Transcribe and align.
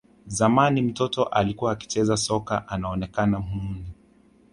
Zamani 0.27 0.81
mtoto 0.81 1.23
alikuwa 1.23 1.71
akicheza 1.71 2.17
soka 2.17 2.67
anaonekana 2.67 3.39
mhuni 3.39 3.85